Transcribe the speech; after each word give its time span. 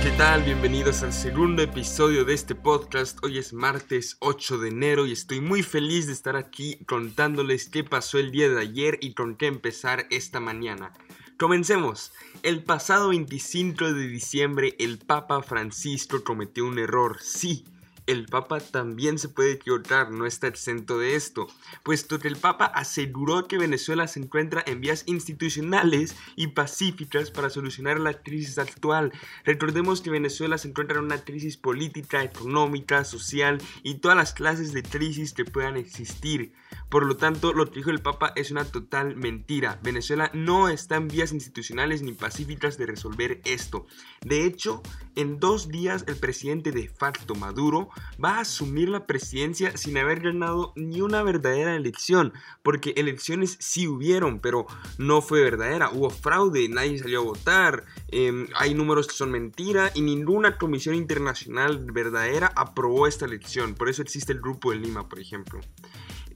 ¿qué 0.00 0.10
tal? 0.12 0.42
Bienvenidos 0.42 1.02
al 1.02 1.12
segundo 1.12 1.60
episodio 1.60 2.24
de 2.24 2.32
este 2.32 2.54
podcast. 2.54 3.22
Hoy 3.22 3.36
es 3.36 3.52
martes 3.52 4.16
8 4.20 4.56
de 4.56 4.68
enero 4.70 5.04
y 5.04 5.12
estoy 5.12 5.42
muy 5.42 5.62
feliz 5.62 6.06
de 6.06 6.14
estar 6.14 6.34
aquí 6.34 6.78
contándoles 6.86 7.68
qué 7.68 7.84
pasó 7.84 8.18
el 8.18 8.32
día 8.32 8.48
de 8.48 8.58
ayer 8.58 8.98
y 9.02 9.12
con 9.12 9.36
qué 9.36 9.48
empezar 9.48 10.06
esta 10.10 10.40
mañana. 10.40 10.94
Comencemos. 11.38 12.12
El 12.42 12.64
pasado 12.64 13.10
25 13.10 13.92
de 13.92 14.08
diciembre 14.08 14.74
el 14.78 14.98
Papa 14.98 15.42
Francisco 15.42 16.24
cometió 16.24 16.64
un 16.64 16.78
error. 16.78 17.18
Sí, 17.20 17.66
el 18.06 18.26
Papa 18.26 18.60
también 18.60 19.18
se 19.18 19.28
puede 19.28 19.52
equivocar, 19.52 20.10
no 20.10 20.26
está 20.26 20.48
exento 20.48 20.98
de 20.98 21.14
esto, 21.14 21.46
puesto 21.82 22.18
que 22.18 22.28
el 22.28 22.36
Papa 22.36 22.64
aseguró 22.64 23.46
que 23.46 23.58
Venezuela 23.58 24.08
se 24.08 24.20
encuentra 24.20 24.62
en 24.66 24.80
vías 24.80 25.04
institucionales 25.06 26.16
y 26.34 26.48
pacíficas 26.48 27.30
para 27.30 27.50
solucionar 27.50 28.00
la 28.00 28.14
crisis 28.14 28.58
actual. 28.58 29.12
Recordemos 29.44 30.00
que 30.00 30.10
Venezuela 30.10 30.58
se 30.58 30.68
encuentra 30.68 30.98
en 30.98 31.04
una 31.04 31.24
crisis 31.24 31.56
política, 31.56 32.24
económica, 32.24 33.04
social 33.04 33.62
y 33.82 33.94
todas 33.94 34.16
las 34.16 34.32
clases 34.32 34.72
de 34.72 34.82
crisis 34.82 35.32
que 35.32 35.44
puedan 35.44 35.76
existir. 35.76 36.52
Por 36.88 37.06
lo 37.06 37.16
tanto, 37.16 37.52
lo 37.52 37.70
que 37.70 37.80
dijo 37.80 37.90
el 37.90 38.02
Papa 38.02 38.32
es 38.36 38.50
una 38.50 38.64
total 38.64 39.16
mentira. 39.16 39.78
Venezuela 39.82 40.30
no 40.34 40.68
está 40.68 40.96
en 40.96 41.08
vías 41.08 41.32
institucionales 41.32 42.02
ni 42.02 42.12
pacíficas 42.12 42.76
de 42.78 42.86
resolver 42.86 43.40
esto. 43.44 43.86
De 44.22 44.44
hecho, 44.44 44.82
en 45.14 45.38
dos 45.38 45.68
días 45.68 46.04
el 46.06 46.16
presidente 46.16 46.72
de 46.72 46.88
facto 46.88 47.34
Maduro 47.34 47.90
va 48.22 48.36
a 48.36 48.40
asumir 48.40 48.88
la 48.88 49.06
presidencia 49.06 49.76
sin 49.76 49.98
haber 49.98 50.20
ganado 50.20 50.72
ni 50.76 51.00
una 51.00 51.22
verdadera 51.22 51.74
elección, 51.74 52.32
porque 52.62 52.94
elecciones 52.96 53.56
sí 53.60 53.88
hubieron, 53.88 54.40
pero 54.40 54.66
no 54.98 55.22
fue 55.22 55.42
verdadera. 55.42 55.90
Hubo 55.90 56.10
fraude, 56.10 56.68
nadie 56.68 56.98
salió 56.98 57.20
a 57.20 57.24
votar, 57.24 57.84
em, 58.08 58.48
hay 58.54 58.74
números 58.74 59.06
que 59.06 59.14
son 59.14 59.30
mentira 59.30 59.90
y 59.94 60.02
ninguna 60.02 60.58
comisión 60.58 60.94
internacional 60.94 61.84
verdadera 61.92 62.52
aprobó 62.56 63.06
esta 63.06 63.24
elección. 63.24 63.74
Por 63.74 63.88
eso 63.88 64.02
existe 64.02 64.32
el 64.32 64.40
Grupo 64.40 64.70
de 64.70 64.78
Lima, 64.78 65.08
por 65.08 65.18
ejemplo. 65.18 65.60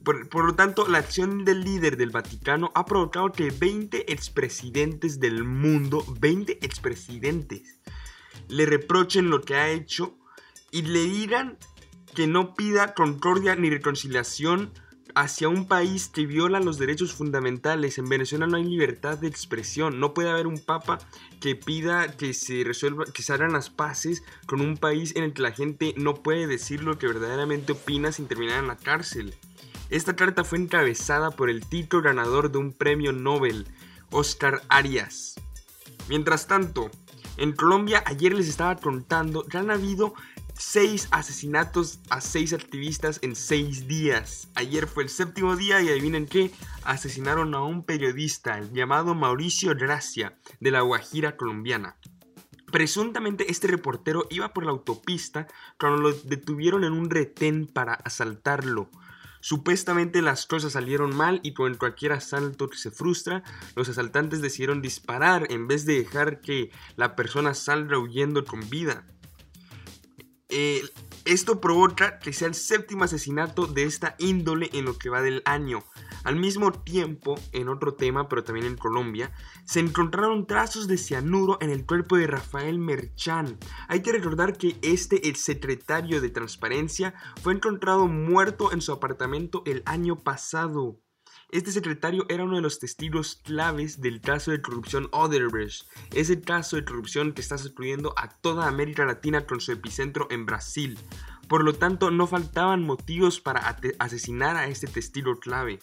Por, 0.03 0.45
lo 0.45 0.55
tanto, 0.55 0.87
la 0.87 0.99
acción 0.99 1.43
del 1.43 1.65
líder 1.65 1.97
del 1.97 2.11
Vaticano 2.11 2.71
ha 2.75 2.85
provocado 2.85 3.33
que 3.33 3.51
20 3.51 4.09
expresidentes 4.09 5.19
del 5.19 5.43
mundo, 5.43 6.05
20 6.21 6.65
expresidentes, 6.65 7.81
le 8.47 8.65
reprochen 8.65 9.29
lo 9.29 9.41
que 9.41 9.55
ha 9.55 9.69
hecho 9.69 10.17
y 10.71 10.83
le 10.83 11.03
digan 11.03 11.57
que 12.15 12.27
no 12.27 12.55
pida 12.55 12.93
concordia 12.93 13.55
ni 13.55 13.69
reconciliación 13.69 14.71
hacia 15.15 15.49
un 15.49 15.67
país 15.67 16.09
que 16.09 16.27
viola 16.27 16.59
los 16.59 16.77
derechos 16.77 17.13
fundamentales. 17.13 17.97
En 17.97 18.07
Venezuela 18.07 18.45
no 18.45 18.57
hay 18.57 18.63
libertad 18.63 19.17
de 19.17 19.27
expresión. 19.27 19.99
No 19.99 20.13
puede 20.13 20.29
haber 20.29 20.45
un 20.45 20.59
papa 20.59 20.99
que 21.39 21.55
pida 21.55 22.15
que 22.17 22.33
se 22.33 22.63
resuelva, 22.63 23.05
que 23.05 23.23
se 23.23 23.33
hagan 23.33 23.53
las 23.53 23.71
paces 23.71 24.23
con 24.45 24.61
un 24.61 24.77
país 24.77 25.15
en 25.15 25.23
el 25.23 25.33
que 25.33 25.41
la 25.41 25.51
gente 25.51 25.95
no 25.97 26.15
puede 26.15 26.45
decir 26.45 26.83
lo 26.83 26.99
que 26.99 27.07
verdaderamente 27.07 27.71
opina 27.71 28.11
sin 28.11 28.27
terminar 28.27 28.59
en 28.59 28.67
la 28.67 28.77
cárcel. 28.77 29.33
Esta 29.89 30.15
carta 30.15 30.43
fue 30.43 30.59
encabezada 30.59 31.31
por 31.31 31.49
el 31.49 31.65
título 31.65 32.03
ganador 32.03 32.51
de 32.51 32.59
un 32.59 32.73
premio 32.73 33.11
Nobel, 33.11 33.67
Oscar 34.11 34.61
Arias. 34.69 35.35
Mientras 36.09 36.45
tanto, 36.47 36.91
en 37.37 37.53
Colombia 37.53 38.03
ayer 38.05 38.33
les 38.33 38.47
estaba 38.47 38.75
contando 38.75 39.43
que 39.45 39.57
han 39.57 39.71
habido 39.71 40.13
seis 40.57 41.07
asesinatos 41.11 41.99
a 42.09 42.19
seis 42.19 42.51
activistas 42.53 43.19
en 43.21 43.35
seis 43.35 43.87
días. 43.87 44.49
Ayer 44.55 44.87
fue 44.87 45.03
el 45.03 45.09
séptimo 45.09 45.55
día 45.55 45.81
y 45.81 45.89
adivinen 45.89 46.25
qué, 46.25 46.51
asesinaron 46.83 47.53
a 47.53 47.61
un 47.61 47.83
periodista 47.83 48.59
llamado 48.73 49.13
Mauricio 49.13 49.75
Gracia 49.75 50.37
de 50.59 50.71
la 50.71 50.81
Guajira 50.81 51.37
colombiana. 51.37 51.95
Presuntamente 52.71 53.49
este 53.49 53.67
reportero 53.67 54.27
iba 54.29 54.53
por 54.53 54.65
la 54.65 54.71
autopista 54.71 55.47
cuando 55.79 56.01
lo 56.01 56.11
detuvieron 56.11 56.83
en 56.83 56.93
un 56.93 57.09
retén 57.09 57.67
para 57.67 57.93
asaltarlo. 57.93 58.89
Supuestamente 59.39 60.21
las 60.21 60.45
cosas 60.45 60.73
salieron 60.73 61.15
mal 61.15 61.39
y 61.43 61.53
con 61.53 61.75
cualquier 61.75 62.11
asalto 62.11 62.69
que 62.69 62.77
se 62.77 62.91
frustra, 62.91 63.43
los 63.75 63.87
asaltantes 63.87 64.41
decidieron 64.41 64.81
disparar 64.81 65.47
en 65.51 65.67
vez 65.67 65.85
de 65.85 65.99
dejar 65.99 66.41
que 66.41 66.71
la 66.95 67.15
persona 67.15 67.53
salga 67.53 67.99
huyendo 67.99 68.43
con 68.43 68.67
vida. 68.69 69.05
Eh, 70.49 70.81
esto 71.25 71.59
provoca 71.59 72.19
que 72.19 72.31
sea 72.31 72.47
el 72.47 72.55
séptimo 72.55 73.03
asesinato 73.03 73.67
de 73.67 73.83
esta 73.83 74.15
índole 74.17 74.69
en 74.71 74.85
lo 74.85 74.97
que 74.97 75.09
va 75.09 75.21
del 75.21 75.41
año. 75.45 75.83
Al 76.23 76.37
mismo 76.37 76.71
tiempo, 76.71 77.35
en 77.51 77.69
otro 77.69 77.95
tema, 77.95 78.29
pero 78.29 78.43
también 78.43 78.65
en 78.65 78.77
Colombia, 78.77 79.31
se 79.65 79.79
encontraron 79.79 80.47
trazos 80.47 80.87
de 80.87 80.97
cianuro 80.97 81.57
en 81.61 81.69
el 81.69 81.85
cuerpo 81.85 82.17
de 82.17 82.27
Rafael 82.27 82.79
Merchán. 82.79 83.57
Hay 83.87 84.01
que 84.01 84.11
recordar 84.13 84.57
que 84.57 84.77
este, 84.81 85.27
el 85.27 85.35
secretario 85.35 86.21
de 86.21 86.29
Transparencia, 86.29 87.13
fue 87.41 87.53
encontrado 87.53 88.07
muerto 88.07 88.71
en 88.71 88.81
su 88.81 88.91
apartamento 88.91 89.63
el 89.65 89.83
año 89.85 90.23
pasado. 90.23 91.01
Este 91.49 91.71
secretario 91.71 92.25
era 92.27 92.43
uno 92.43 92.57
de 92.57 92.61
los 92.61 92.77
testigos 92.77 93.39
claves 93.41 94.01
del 94.01 94.19
caso 94.19 94.51
de 94.51 94.61
corrupción 94.61 95.07
Odebrecht, 95.13 95.87
ese 96.13 96.41
caso 96.41 96.75
de 96.75 96.83
corrupción 96.83 97.31
que 97.31 97.39
está 97.39 97.57
sacudiendo 97.57 98.13
a 98.17 98.27
toda 98.27 98.67
América 98.67 99.05
Latina 99.05 99.45
con 99.45 99.61
su 99.61 99.71
epicentro 99.71 100.27
en 100.29 100.45
Brasil. 100.45 100.99
Por 101.47 101.63
lo 101.63 101.71
tanto, 101.71 102.11
no 102.11 102.27
faltaban 102.27 102.83
motivos 102.83 103.39
para 103.39 103.77
asesinar 103.97 104.57
a 104.57 104.67
este 104.67 104.87
testigo 104.87 105.39
clave. 105.39 105.79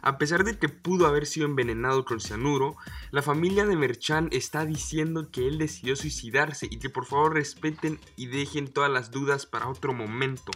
A 0.00 0.16
pesar 0.16 0.44
de 0.44 0.56
que 0.56 0.68
pudo 0.68 1.08
haber 1.08 1.26
sido 1.26 1.46
envenenado 1.46 2.04
con 2.04 2.20
cianuro, 2.20 2.76
la 3.10 3.20
familia 3.20 3.66
de 3.66 3.74
Merchan 3.74 4.28
está 4.30 4.64
diciendo 4.64 5.32
que 5.32 5.48
él 5.48 5.58
decidió 5.58 5.96
suicidarse 5.96 6.68
y 6.70 6.78
que 6.78 6.88
por 6.88 7.04
favor 7.04 7.34
respeten 7.34 7.98
y 8.14 8.26
dejen 8.26 8.68
todas 8.68 8.90
las 8.90 9.10
dudas 9.10 9.44
para 9.44 9.68
otro 9.68 9.92
momento. 9.92 10.52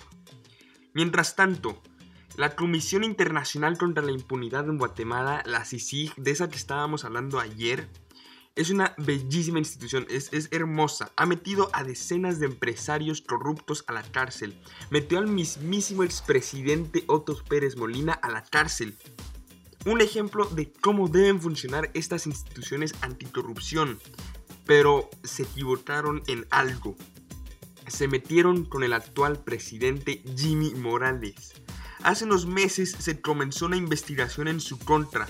Mientras 0.93 1.35
tanto, 1.35 1.83
la 2.37 2.57
Comisión 2.57 3.05
Internacional 3.05 3.79
contra 3.79 4.03
la 4.03 4.11
Impunidad 4.11 4.69
en 4.69 4.79
Guatemala, 4.79 5.43
la 5.47 5.65
CICIG, 5.65 6.15
de 6.17 6.31
esa 6.33 6.49
que 6.49 6.57
estábamos 6.57 7.05
hablando 7.05 7.39
ayer, 7.39 7.89
es 8.57 8.71
una 8.71 8.95
bellísima 8.99 9.59
institución, 9.59 10.07
es, 10.09 10.33
es, 10.33 10.49
hermosa. 10.53 11.11
Ha 11.17 11.27
metido 11.27 11.71
a 11.73 11.83
decenas 11.83 12.39
de 12.39 12.47
empresarios 12.47 13.21
corruptos 13.21 13.85
a 13.89 13.93
la 13.93 14.03
cárcel. 14.03 14.55
Metió 14.91 15.19
al 15.19 15.27
mismísimo 15.27 16.05
expresidente 16.05 17.05
Otto 17.09 17.37
Pérez 17.49 17.77
Molina 17.77 18.13
a 18.13 18.31
la 18.31 18.45
cárcel. 18.45 18.97
Un 19.87 20.01
ejemplo 20.01 20.45
de 20.47 20.73
cómo 20.73 21.09
deben 21.09 21.41
funcionar 21.41 21.91
estas 21.95 22.27
instituciones 22.27 22.95
anticorrupción. 23.01 23.99
Pero 24.67 25.11
se 25.25 25.43
equivocaron 25.43 26.23
en 26.29 26.47
algo. 26.51 26.97
Se 27.89 28.07
metieron 28.07 28.65
con 28.65 28.85
el 28.85 28.93
actual 28.93 29.43
presidente 29.43 30.23
Jimmy 30.37 30.75
Morales. 30.75 31.55
Hace 32.05 32.27
unos 32.27 32.45
meses 32.45 32.95
se 32.99 33.23
comenzó 33.23 33.65
una 33.65 33.79
investigación 33.79 34.47
en 34.47 34.61
su 34.61 34.79
contra. 34.79 35.27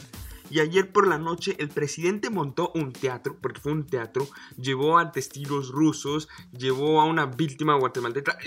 Y 0.51 0.59
ayer 0.59 0.91
por 0.91 1.07
la 1.07 1.19
noche 1.19 1.55
el 1.61 1.69
presidente 1.69 2.31
montó 2.31 2.73
un 2.75 2.93
teatro, 2.93 3.39
porque 3.41 3.61
fue 3.61 3.71
un 3.71 3.87
teatro, 3.87 4.29
llevó 4.57 4.99
a 4.99 5.13
testigos 5.13 5.71
rusos, 5.71 6.29
llevó 6.51 7.01
a 7.01 7.05
una 7.05 7.27
víctima 7.27 7.79
guatemalteca. 7.79 8.39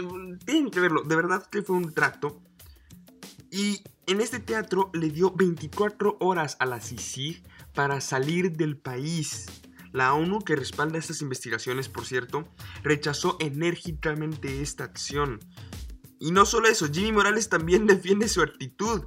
Tienen 0.46 0.70
que 0.72 0.80
verlo, 0.82 1.04
de 1.04 1.16
verdad 1.16 1.48
que 1.50 1.62
fue 1.62 1.78
un 1.78 1.94
trato. 1.94 2.42
Y 3.50 3.82
en 4.08 4.20
este 4.20 4.40
teatro 4.40 4.92
le 4.94 5.10
dio 5.10 5.32
24 5.32 6.18
horas 6.20 6.58
a 6.60 6.66
la 6.66 6.82
CICIG 6.82 7.44
para 7.74 8.02
salir 8.02 8.52
del 8.52 8.76
país. 8.76 9.46
La 9.94 10.14
ONU, 10.14 10.40
que 10.40 10.58
respalda 10.58 11.00
estas 11.00 11.22
investigaciones, 11.22 11.88
por 11.88 12.06
cierto, 12.06 12.46
rechazó 12.84 13.38
enérgicamente 13.40 14.62
esta 14.62 14.84
acción. 14.84 15.40
Y 16.20 16.32
no 16.32 16.46
solo 16.46 16.68
eso, 16.68 16.88
Jimmy 16.92 17.12
Morales 17.12 17.50
también 17.50 17.86
defiende 17.88 18.28
su 18.28 18.42
actitud, 18.42 19.04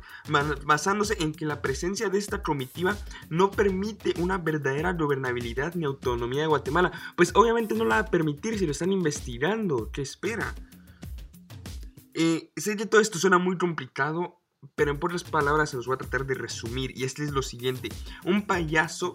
basándose 0.65 1.17
en 1.21 1.33
que 1.33 1.45
la 1.45 1.63
presencia 1.63 2.09
de 2.09 2.19
esta 2.19 2.43
comitiva 2.43 2.97
no 3.29 3.51
permite 3.51 4.15
una 4.19 4.39
verdadera 4.39 4.93
gobernabilidad 4.93 5.75
ni 5.75 5.85
autonomía 5.85 6.43
de 6.43 6.49
Guatemala. 6.49 6.93
Pues 7.17 7.33
obviamente 7.35 7.75
no 7.75 7.85
la 7.85 7.97
va 7.97 8.01
a 8.03 8.11
permitir 8.11 8.59
si 8.59 8.67
lo 8.67 8.73
están 8.73 8.93
investigando. 8.93 9.91
¿Qué 9.93 10.03
espera? 10.03 10.55
Eh, 12.15 12.53
sé 12.57 12.77
que 12.77 12.87
todo 12.87 13.01
esto 13.01 13.19
suena 13.19 13.39
muy 13.39 13.57
complicado, 13.59 14.41
pero 14.75 14.91
en 14.91 14.99
pocas 14.99 15.25
palabras 15.25 15.71
se 15.71 15.77
los 15.77 15.87
voy 15.87 15.95
a 15.95 15.99
tratar 15.99 16.27
de 16.27 16.35
resumir. 16.35 16.97
Y 16.97 17.05
este 17.05 17.25
es 17.25 17.33
lo 17.33 17.43
siguiente. 17.43 17.89
Un 18.25 18.47
payaso 18.47 19.15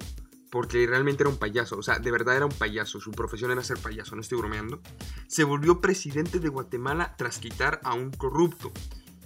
porque 0.51 0.85
realmente 0.87 1.23
era 1.23 1.29
un 1.29 1.37
payaso, 1.37 1.77
o 1.77 1.83
sea, 1.83 1.99
de 1.99 2.11
verdad 2.11 2.37
era 2.37 2.45
un 2.45 2.51
payaso, 2.51 2.99
su 2.99 3.11
profesión 3.11 3.51
era 3.51 3.63
ser 3.63 3.77
payaso, 3.77 4.15
no 4.15 4.21
estoy 4.21 4.37
bromeando, 4.37 4.81
se 5.27 5.43
volvió 5.43 5.81
presidente 5.81 6.39
de 6.39 6.49
Guatemala 6.49 7.15
tras 7.17 7.39
quitar 7.39 7.81
a 7.83 7.93
un 7.93 8.11
corrupto. 8.11 8.71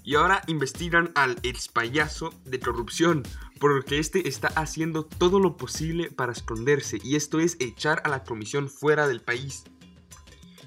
Y 0.03 0.15
ahora 0.15 0.41
investigan 0.47 1.11
al 1.13 1.37
ex 1.43 1.67
payaso 1.67 2.33
de 2.45 2.59
corrupción, 2.59 3.23
porque 3.59 3.99
este 3.99 4.27
está 4.27 4.47
haciendo 4.47 5.05
todo 5.05 5.39
lo 5.39 5.55
posible 5.55 6.09
para 6.09 6.31
esconderse, 6.31 6.99
y 7.03 7.15
esto 7.15 7.39
es 7.39 7.57
echar 7.59 8.01
a 8.05 8.09
la 8.09 8.23
comisión 8.23 8.69
fuera 8.69 9.07
del 9.07 9.21
país. 9.21 9.63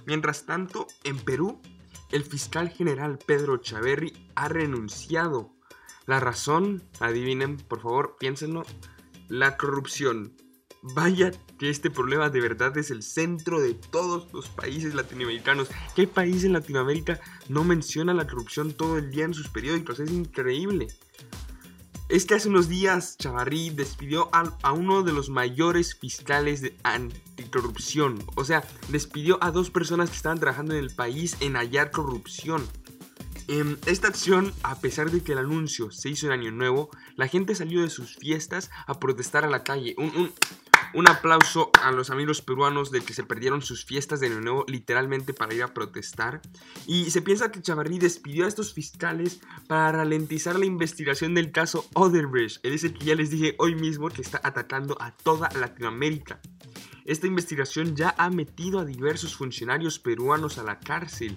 Mientras 0.07 0.47
tanto, 0.47 0.87
en 1.05 1.19
Perú, 1.19 1.61
el 2.11 2.25
fiscal 2.25 2.69
general 2.69 3.19
Pedro 3.19 3.57
Chaverri 3.57 4.13
ha 4.35 4.49
renunciado. 4.49 5.51
La 6.07 6.21
razón, 6.21 6.83
adivinen, 7.01 7.57
por 7.57 7.81
favor, 7.81 8.17
piénsenlo, 8.19 8.65
la 9.29 9.57
corrupción. 9.57 10.35
Vaya 10.83 11.31
que 11.61 11.71
este 11.71 11.91
problema 11.91 12.29
de 12.29 12.41
verdad 12.41 12.77
es 12.77 12.91
el 12.91 13.05
centro 13.05 13.61
de 13.61 13.75
todos 13.75 14.33
los 14.33 14.49
países 14.49 14.95
latinoamericanos. 14.95 15.69
¿Qué 15.95 16.09
país 16.09 16.43
en 16.43 16.53
Latinoamérica 16.53 17.21
no 17.49 17.63
menciona 17.63 18.13
la 18.13 18.27
corrupción 18.27 18.73
todo 18.73 18.99
el 18.99 19.13
día 19.13 19.25
en 19.25 19.33
sus 19.33 19.49
periódicos? 19.49 20.01
Es 20.01 20.11
increíble. 20.11 20.89
Es 22.09 22.27
que 22.27 22.35
hace 22.35 22.49
unos 22.49 22.69
días 22.69 23.17
Chavarri 23.17 23.71
despidió 23.71 24.29
a, 24.33 24.73
uno 24.73 25.05
de 25.05 25.13
los 25.13 25.31
mayores 25.31 25.95
fiscales 25.95 26.63
de 26.63 26.77
anticorrupción. 26.83 28.19
O 28.35 28.45
sea, 28.45 28.65
despidió 28.89 29.39
a 29.41 29.53
dos 29.53 29.71
personas 29.71 30.11
que 30.11 30.17
estaban 30.17 30.41
trabajando 30.41 30.75
en 30.75 30.83
el 30.83 30.93
país 30.93 31.37
en 31.39 31.55
hallar 31.55 31.93
corrupción. 31.93 32.67
En 33.47 33.79
esta 33.87 34.09
acción, 34.09 34.53
a 34.65 34.81
pesar 34.81 35.13
de 35.13 35.23
que 35.23 35.33
el 35.33 35.39
anuncio 35.39 35.93
se 35.93 36.09
hizo 36.09 36.27
en 36.27 36.33
Año 36.33 36.51
Nuevo, 36.51 36.91
la 37.15 37.29
gente 37.29 37.55
salió 37.55 37.83
de 37.83 37.91
sus 37.91 38.17
fiestas 38.17 38.71
a 38.89 38.99
protestar 38.99 39.45
a 39.45 39.51
la 39.51 39.63
calle. 39.63 39.95
Un 39.97 40.33
aplauso 41.09 41.71
a 41.83 41.93
los 41.93 42.11
amigos 42.11 42.43
peruanos 42.43 42.91
de 42.91 43.01
que 43.01 43.15
se 43.15 43.23
perdieron 43.23 43.63
sus 43.63 43.85
fiestas 43.85 44.21
de 44.21 44.31
Nuevo 44.31 44.65
literalmente 44.67 45.35
para 45.35 45.55
ir 45.55 45.63
a 45.63 45.75
protestar. 45.75 46.41
Y 46.87 47.11
se 47.11 47.23
piensa 47.23 47.53
que 47.53 47.63
Chavarri 47.63 47.99
despidió 47.99 48.45
a 48.45 48.49
estos 48.49 48.73
fiscales 48.75 49.41
para 49.67 49.93
ralentizar 49.93 50.59
la 50.59 50.67
investigación 50.67 51.35
del 51.35 51.53
caso 51.53 51.87
Odebrecht. 51.95 52.65
Es 52.65 52.85
el 52.85 52.95
que 52.95 53.05
ya 53.05 53.15
les 53.15 53.31
dije 53.31 53.55
hoy 53.59 53.75
mismo 53.75 54.09
que 54.09 54.23
está 54.23 54.41
atacando 54.43 54.97
a 55.01 55.13
toda 55.13 55.49
Latinoamérica. 55.59 56.41
Esta 57.05 57.27
investigación 57.27 57.97
ya 57.97 58.15
ha 58.17 58.31
metido 58.31 58.79
a 58.79 58.85
diversos 58.85 59.35
funcionarios 59.35 59.99
peruanos 59.99 60.59
a 60.59 60.63
la 60.63 60.79
cárcel. 60.79 61.37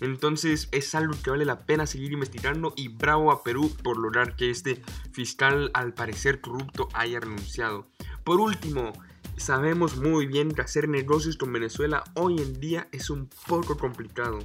Entonces 0.00 0.68
es 0.72 0.94
algo 0.94 1.14
que 1.22 1.30
vale 1.30 1.44
la 1.44 1.66
pena 1.66 1.86
seguir 1.86 2.12
investigando 2.12 2.74
y 2.76 2.88
bravo 2.88 3.30
a 3.30 3.44
Perú 3.44 3.70
por 3.82 3.96
lograr 3.96 4.34
que 4.34 4.50
este 4.50 4.82
fiscal 5.12 5.70
al 5.72 5.94
parecer 5.94 6.40
corrupto 6.40 6.88
haya 6.94 7.20
renunciado. 7.20 7.88
Por 8.24 8.40
último, 8.40 8.92
sabemos 9.36 9.98
muy 9.98 10.26
bien 10.26 10.50
que 10.50 10.62
hacer 10.62 10.88
negocios 10.88 11.36
con 11.36 11.52
Venezuela 11.52 12.02
hoy 12.14 12.38
en 12.38 12.58
día 12.58 12.88
es 12.90 13.10
un 13.10 13.28
poco 13.46 13.76
complicado. 13.76 14.38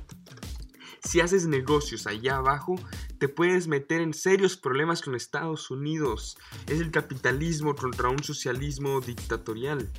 Si 1.02 1.22
haces 1.22 1.48
negocios 1.48 2.06
allá 2.06 2.36
abajo, 2.36 2.76
te 3.20 3.30
puedes 3.30 3.70
meter 3.70 4.02
en 4.02 4.14
serios 4.14 4.58
problemas 4.58 5.02
con 5.02 5.16
Estados 5.16 5.72
Unidos. 5.72 6.38
Es 6.68 6.82
el 6.82 6.92
capitalismo 6.92 7.74
contra 7.74 8.10
un 8.10 8.22
socialismo 8.22 9.00
dictatorial. 9.00 9.90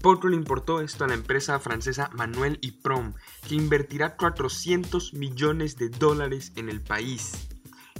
Poco 0.00 0.28
le 0.28 0.36
importó 0.36 0.80
esto 0.80 1.04
a 1.04 1.08
la 1.08 1.14
empresa 1.14 1.58
francesa 1.60 2.08
Manuel 2.14 2.58
y 2.62 2.80
Prom, 2.80 3.12
que 3.46 3.54
invertirá 3.54 4.16
400 4.16 5.12
millones 5.12 5.76
de 5.76 5.90
dólares 5.90 6.52
en 6.56 6.70
el 6.70 6.80
país 6.80 7.49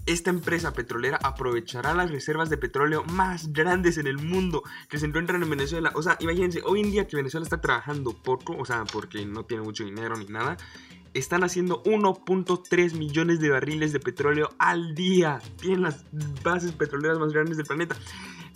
esta 0.06 0.30
empresa 0.30 0.72
petrolera 0.72 1.18
aprovechará 1.22 1.94
las 1.94 2.10
reservas 2.10 2.50
de 2.50 2.56
petróleo 2.56 3.04
más 3.04 3.52
grandes 3.52 3.98
en 3.98 4.06
el 4.06 4.18
mundo 4.18 4.62
que 4.88 4.98
se 4.98 5.06
encuentran 5.06 5.42
en 5.42 5.50
Venezuela. 5.50 5.92
O 5.94 6.02
sea, 6.02 6.16
imagínense, 6.20 6.62
hoy 6.64 6.80
en 6.80 6.90
día 6.90 7.06
que 7.06 7.16
Venezuela 7.16 7.44
está 7.44 7.60
trabajando 7.60 8.12
poco, 8.12 8.56
o 8.56 8.64
sea, 8.64 8.84
porque 8.84 9.24
no 9.26 9.44
tiene 9.44 9.62
mucho 9.62 9.84
dinero 9.84 10.16
ni 10.16 10.26
nada, 10.26 10.56
están 11.14 11.44
haciendo 11.44 11.82
1.3 11.84 12.94
millones 12.94 13.40
de 13.40 13.50
barriles 13.50 13.92
de 13.92 14.00
petróleo 14.00 14.50
al 14.58 14.94
día. 14.94 15.40
Tienen 15.60 15.82
las 15.82 16.04
bases 16.42 16.72
petroleras 16.72 17.18
más 17.18 17.32
grandes 17.32 17.56
del 17.56 17.66
planeta. 17.66 17.96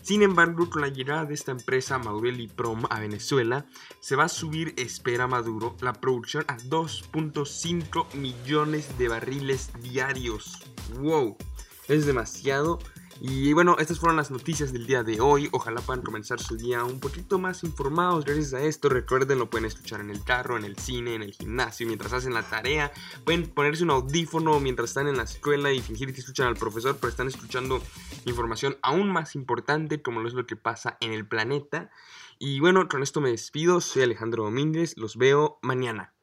Sin 0.03 0.23
embargo, 0.23 0.69
con 0.69 0.83
la 0.83 0.89
llegada 0.89 1.25
de 1.25 1.33
esta 1.33 1.51
empresa 1.51 1.99
Madurelli 1.99 2.47
Prom 2.47 2.85
a 2.91 3.01
Venezuela, 3.01 3.65
se 4.01 4.17
va 4.17 4.25
a 4.25 4.29
subir, 4.29 4.75
espera 4.77 5.27
Maduro, 5.27 5.77
la 5.81 5.95
producción 5.95 6.45
a 6.47 6.59
2.5 6.59 8.15
millones 8.15 8.99
de 8.99 9.09
barriles 9.09 9.71
diarios. 9.83 10.74
¡Wow! 11.01 11.37
Es 11.89 12.07
demasiado 12.07 12.79
y 13.21 13.53
bueno, 13.53 13.77
estas 13.79 14.01
fueron 14.01 14.17
las 14.17 14.31
noticias 14.31 14.73
del 14.73 14.87
día 14.87 15.03
de 15.03 15.21
hoy. 15.21 15.49
Ojalá 15.53 15.81
puedan 15.81 16.03
comenzar 16.03 16.41
su 16.41 16.57
día 16.57 16.85
un 16.85 16.99
poquito 16.99 17.39
más 17.39 17.63
informados 17.63 18.25
gracias 18.25 18.55
a 18.55 18.63
esto. 18.63 18.89
Recuerden, 18.89 19.39
lo 19.39 19.49
pueden 19.49 19.67
escuchar 19.67 20.01
en 20.01 20.11
el 20.11 20.23
carro, 20.25 20.57
en 20.57 20.65
el 20.65 20.77
cine, 20.77 21.15
en 21.15 21.23
el 21.23 21.33
gimnasio, 21.33 21.87
mientras 21.87 22.13
hacen 22.13 22.35
la 22.35 22.43
tarea. 22.43 22.93
Pueden 23.25 23.47
ponerse 23.49 23.85
un 23.85 23.91
audífono 23.91 24.59
mientras 24.61 24.91
están 24.91 25.07
en 25.07 25.17
la 25.17 25.23
escuela 25.23 25.73
y 25.73 25.81
fingir 25.81 26.13
que 26.13 26.21
escuchan 26.21 26.49
al 26.49 26.57
profesor, 26.57 26.97
pero 27.01 27.09
están 27.09 27.29
escuchando 27.29 27.81
información 28.25 28.77
aún 28.83 29.11
más 29.11 29.35
importante 29.37 30.03
como 30.03 30.21
lo 30.21 30.29
es 30.29 30.35
lo 30.35 30.47
que 30.47 30.57
pasa 30.57 30.99
en 31.01 31.13
el 31.13 31.27
planeta. 31.27 31.91
Y 32.39 32.59
bueno, 32.61 32.89
con 32.89 33.03
esto 33.03 33.21
me 33.21 33.31
despido. 33.31 33.81
Soy 33.81 34.03
Alejandro 34.03 34.45
Domínguez. 34.45 34.99
Los 34.99 35.17
veo 35.17 35.59
mañana. 35.63 36.14